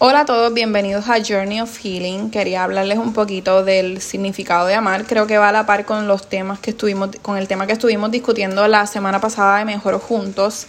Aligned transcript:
Hola 0.00 0.20
a 0.20 0.24
todos, 0.26 0.54
bienvenidos 0.54 1.08
a 1.08 1.16
Journey 1.20 1.60
of 1.60 1.76
Healing. 1.76 2.30
Quería 2.30 2.62
hablarles 2.62 2.98
un 2.98 3.12
poquito 3.12 3.64
del 3.64 4.00
significado 4.00 4.68
de 4.68 4.74
amar. 4.74 5.06
Creo 5.06 5.26
que 5.26 5.38
va 5.38 5.48
a 5.48 5.52
la 5.52 5.66
par 5.66 5.86
con 5.86 6.06
los 6.06 6.28
temas 6.28 6.60
que 6.60 6.70
estuvimos, 6.70 7.10
con 7.20 7.36
el 7.36 7.48
tema 7.48 7.66
que 7.66 7.72
estuvimos 7.72 8.12
discutiendo 8.12 8.68
la 8.68 8.86
semana 8.86 9.20
pasada 9.20 9.58
de 9.58 9.64
Mejor 9.64 9.98
Juntos. 9.98 10.68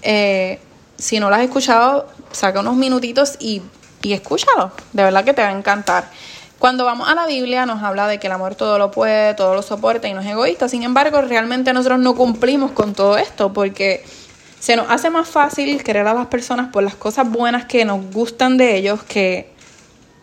Eh, 0.00 0.58
si 0.96 1.20
no 1.20 1.28
lo 1.28 1.36
has 1.36 1.42
escuchado, 1.42 2.08
saca 2.30 2.60
unos 2.60 2.76
minutitos 2.76 3.36
y, 3.38 3.60
y 4.00 4.14
escúchalo. 4.14 4.72
De 4.94 5.02
verdad 5.02 5.22
que 5.22 5.34
te 5.34 5.42
va 5.42 5.48
a 5.48 5.52
encantar. 5.52 6.08
Cuando 6.58 6.86
vamos 6.86 7.10
a 7.10 7.14
la 7.14 7.26
Biblia 7.26 7.66
nos 7.66 7.82
habla 7.82 8.06
de 8.06 8.18
que 8.18 8.28
el 8.28 8.32
amor 8.32 8.54
todo 8.54 8.78
lo 8.78 8.90
puede, 8.90 9.34
todo 9.34 9.54
lo 9.54 9.60
soporta 9.60 10.08
y 10.08 10.14
no 10.14 10.22
es 10.22 10.26
egoísta. 10.28 10.70
Sin 10.70 10.82
embargo, 10.82 11.20
realmente 11.20 11.74
nosotros 11.74 11.98
no 11.98 12.14
cumplimos 12.14 12.70
con 12.70 12.94
todo 12.94 13.18
esto 13.18 13.52
porque 13.52 14.02
se 14.62 14.76
nos 14.76 14.88
hace 14.88 15.10
más 15.10 15.28
fácil 15.28 15.82
querer 15.82 16.06
a 16.06 16.14
las 16.14 16.28
personas 16.28 16.68
por 16.68 16.84
las 16.84 16.94
cosas 16.94 17.28
buenas 17.28 17.64
que 17.64 17.84
nos 17.84 18.00
gustan 18.12 18.56
de 18.56 18.76
ellos 18.76 19.02
que 19.02 19.50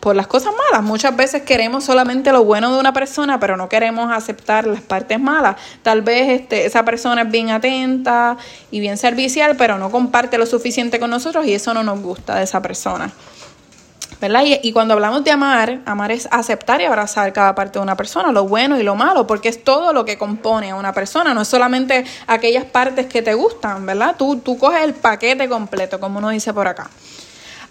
por 0.00 0.16
las 0.16 0.26
cosas 0.28 0.54
malas. 0.56 0.82
Muchas 0.82 1.14
veces 1.14 1.42
queremos 1.42 1.84
solamente 1.84 2.32
lo 2.32 2.42
bueno 2.42 2.72
de 2.72 2.80
una 2.80 2.94
persona, 2.94 3.38
pero 3.38 3.58
no 3.58 3.68
queremos 3.68 4.10
aceptar 4.10 4.66
las 4.66 4.80
partes 4.80 5.20
malas. 5.20 5.56
Tal 5.82 6.00
vez 6.00 6.40
este, 6.40 6.64
esa 6.64 6.86
persona 6.86 7.20
es 7.20 7.30
bien 7.30 7.50
atenta 7.50 8.38
y 8.70 8.80
bien 8.80 8.96
servicial, 8.96 9.56
pero 9.58 9.76
no 9.76 9.90
comparte 9.90 10.38
lo 10.38 10.46
suficiente 10.46 10.98
con 10.98 11.10
nosotros 11.10 11.44
y 11.44 11.52
eso 11.52 11.74
no 11.74 11.82
nos 11.82 12.00
gusta 12.00 12.36
de 12.36 12.44
esa 12.44 12.62
persona. 12.62 13.12
¿Verdad? 14.20 14.42
Y, 14.44 14.72
cuando 14.72 14.94
hablamos 14.94 15.24
de 15.24 15.30
amar, 15.30 15.80
amar 15.86 16.12
es 16.12 16.28
aceptar 16.30 16.80
y 16.80 16.84
abrazar 16.84 17.32
cada 17.32 17.54
parte 17.54 17.78
de 17.78 17.82
una 17.82 17.96
persona, 17.96 18.32
lo 18.32 18.46
bueno 18.46 18.78
y 18.78 18.82
lo 18.82 18.94
malo, 18.94 19.26
porque 19.26 19.48
es 19.48 19.64
todo 19.64 19.92
lo 19.92 20.04
que 20.04 20.18
compone 20.18 20.70
a 20.70 20.76
una 20.76 20.92
persona, 20.92 21.32
no 21.32 21.42
es 21.42 21.48
solamente 21.48 22.04
aquellas 22.26 22.64
partes 22.64 23.06
que 23.06 23.22
te 23.22 23.34
gustan, 23.34 23.86
¿verdad? 23.86 24.16
Tú, 24.18 24.36
tú 24.36 24.58
coges 24.58 24.82
el 24.82 24.94
paquete 24.94 25.48
completo, 25.48 25.98
como 25.98 26.18
uno 26.18 26.28
dice 26.28 26.52
por 26.52 26.68
acá. 26.68 26.90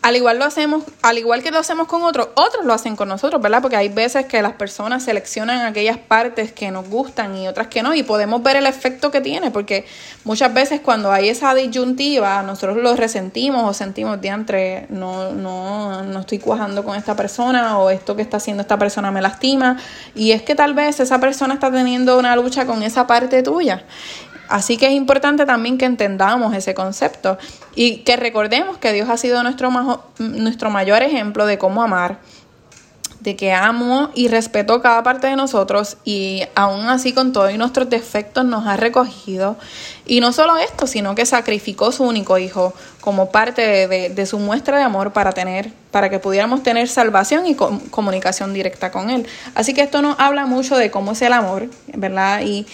Al 0.01 0.15
igual 0.15 0.39
lo 0.39 0.45
hacemos, 0.45 0.85
al 1.01 1.17
igual 1.17 1.43
que 1.43 1.51
lo 1.51 1.59
hacemos 1.59 1.87
con 1.87 2.03
otros, 2.03 2.29
otros 2.35 2.63
lo 2.63 2.73
hacen 2.73 2.95
con 2.95 3.09
nosotros, 3.09 3.41
¿verdad? 3.41 3.61
Porque 3.61 3.75
hay 3.75 3.89
veces 3.89 4.25
que 4.27 4.41
las 4.41 4.53
personas 4.53 5.03
seleccionan 5.03 5.65
aquellas 5.65 5.97
partes 5.97 6.53
que 6.53 6.71
nos 6.71 6.87
gustan 6.87 7.35
y 7.35 7.49
otras 7.49 7.67
que 7.67 7.83
no, 7.83 7.93
y 7.93 8.03
podemos 8.03 8.41
ver 8.41 8.55
el 8.55 8.65
efecto 8.65 9.11
que 9.11 9.19
tiene, 9.19 9.51
porque 9.51 9.85
muchas 10.23 10.53
veces 10.53 10.79
cuando 10.79 11.11
hay 11.11 11.27
esa 11.27 11.53
disyuntiva, 11.53 12.41
nosotros 12.43 12.77
lo 12.77 12.95
resentimos 12.95 13.69
o 13.69 13.73
sentimos 13.73 14.21
diantre, 14.21 14.85
no, 14.87 15.33
no, 15.33 16.01
no 16.03 16.19
estoy 16.21 16.39
cuajando 16.39 16.85
con 16.85 16.95
esta 16.95 17.17
persona, 17.17 17.77
o 17.77 17.89
esto 17.89 18.15
que 18.15 18.21
está 18.21 18.37
haciendo 18.37 18.61
esta 18.61 18.79
persona 18.79 19.11
me 19.11 19.21
lastima, 19.21 19.75
y 20.15 20.31
es 20.31 20.43
que 20.43 20.55
tal 20.55 20.75
vez 20.75 21.01
esa 21.01 21.19
persona 21.19 21.55
está 21.55 21.69
teniendo 21.69 22.17
una 22.17 22.37
lucha 22.37 22.65
con 22.65 22.83
esa 22.83 23.05
parte 23.05 23.43
tuya. 23.43 23.83
Así 24.49 24.77
que 24.77 24.87
es 24.87 24.93
importante 24.93 25.45
también 25.45 25.77
que 25.77 25.85
entendamos 25.85 26.55
ese 26.55 26.73
concepto 26.73 27.37
y 27.75 27.97
que 27.97 28.17
recordemos 28.17 28.79
que 28.79 28.91
Dios 28.91 29.07
ha 29.07 29.15
sido 29.15 29.43
nuestro, 29.43 29.69
nuestro 30.17 30.71
mayor 30.71 31.03
ejemplo 31.03 31.45
de 31.45 31.59
cómo 31.59 31.83
amar, 31.83 32.17
de 33.19 33.35
que 33.35 33.53
amo 33.53 34.09
y 34.15 34.27
respeto 34.27 34.81
cada 34.81 35.03
parte 35.03 35.27
de 35.27 35.35
nosotros 35.35 35.97
y 36.03 36.43
aún 36.55 36.87
así 36.87 37.13
con 37.13 37.31
todos 37.31 37.53
nuestros 37.57 37.91
defectos 37.91 38.43
nos 38.43 38.65
ha 38.65 38.75
recogido. 38.75 39.55
Y 40.07 40.19
no 40.19 40.33
solo 40.33 40.57
esto, 40.57 40.87
sino 40.87 41.13
que 41.13 41.27
sacrificó 41.27 41.91
su 41.91 42.03
único 42.03 42.39
hijo 42.39 42.73
como 43.01 43.29
parte 43.29 43.87
de, 43.87 44.25
su 44.25 44.39
muestra 44.39 44.77
de 44.77 44.83
amor 44.83 45.13
para 45.13 45.31
tener, 45.33 45.71
para 45.91 46.09
que 46.09 46.17
pudiéramos 46.17 46.63
tener 46.63 46.87
salvación 46.87 47.45
y 47.45 47.53
comunicación 47.55 48.53
directa 48.53 48.91
con 48.91 49.11
él. 49.11 49.27
Así 49.53 49.75
que 49.75 49.81
esto 49.81 50.01
nos 50.01 50.19
habla 50.19 50.47
mucho 50.47 50.75
de 50.75 50.89
cómo 50.89 51.11
es 51.11 51.21
el 51.21 51.33
amor, 51.33 51.69
¿verdad? 51.93 52.41
Y, 52.41 52.65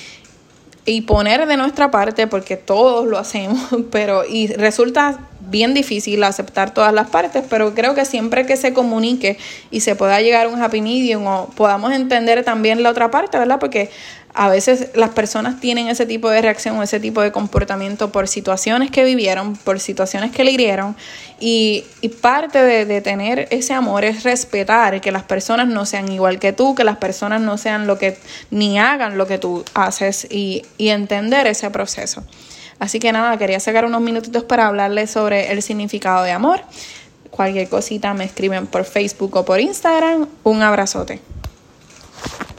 y 0.85 1.01
poner 1.01 1.47
de 1.47 1.57
nuestra 1.57 1.91
parte, 1.91 2.27
porque 2.27 2.57
todos 2.57 3.07
lo 3.07 3.17
hacemos, 3.17 3.59
pero 3.91 4.23
y 4.27 4.47
resulta 4.47 5.19
bien 5.49 5.73
difícil 5.73 6.23
aceptar 6.23 6.73
todas 6.73 6.93
las 6.93 7.09
partes, 7.09 7.43
pero 7.49 7.73
creo 7.73 7.95
que 7.95 8.05
siempre 8.05 8.45
que 8.45 8.57
se 8.57 8.73
comunique 8.73 9.37
y 9.71 9.81
se 9.81 9.95
pueda 9.95 10.21
llegar 10.21 10.47
a 10.47 10.49
un 10.49 10.61
happy 10.61 10.81
medium 10.81 11.25
o 11.27 11.49
podamos 11.55 11.93
entender 11.93 12.43
también 12.43 12.83
la 12.83 12.89
otra 12.89 13.11
parte, 13.11 13.37
¿verdad? 13.37 13.59
Porque 13.59 13.89
a 14.35 14.49
veces 14.49 14.89
las 14.95 15.11
personas 15.11 15.61
tienen 15.61 15.87
ese 15.87 16.05
tipo 16.05 16.29
de 16.29 16.41
reacción 16.41 16.77
o 16.77 16.83
ese 16.83 16.99
tipo 16.99 17.21
de 17.21 17.31
comportamiento 17.31 18.11
por 18.11 18.27
situaciones 18.27 18.91
que 18.91 19.05
vivieron, 19.05 19.55
por 19.55 19.79
situaciones 19.79 20.31
que 20.31 20.43
le 20.43 20.51
hirieron. 20.51 20.95
Y, 21.39 21.85
y 22.01 22.09
parte 22.09 22.61
de, 22.61 23.01
tener 23.01 23.47
ese 23.49 23.73
amor 23.73 24.03
es 24.03 24.23
respetar 24.23 24.99
que 24.99 25.11
las 25.11 25.23
personas 25.23 25.67
no 25.67 25.85
sean 25.85 26.11
igual 26.11 26.37
que 26.39 26.51
tú, 26.51 26.75
que 26.75 26.83
las 26.83 26.97
personas 26.97 27.39
no 27.39 27.57
sean 27.57 27.87
lo 27.87 27.97
que, 27.97 28.17
ni 28.51 28.77
hagan 28.77 29.17
lo 29.17 29.25
que 29.25 29.37
tú 29.37 29.63
haces 29.73 30.27
y, 30.29 30.63
y 30.77 30.89
entender 30.89 31.47
ese 31.47 31.69
proceso. 31.69 32.21
Así 32.79 32.99
que 32.99 33.11
nada, 33.11 33.37
quería 33.37 33.59
sacar 33.59 33.85
unos 33.85 34.01
minutitos 34.01 34.43
para 34.43 34.67
hablarles 34.67 35.11
sobre 35.11 35.51
el 35.51 35.61
significado 35.61 36.23
de 36.23 36.31
amor. 36.31 36.59
Cualquier 37.29 37.67
cosita 37.69 38.13
me 38.13 38.25
escriben 38.25 38.67
por 38.67 38.85
Facebook 38.85 39.35
o 39.35 39.45
por 39.45 39.59
Instagram. 39.59 40.27
Un 40.43 40.61
abrazote. 40.61 41.19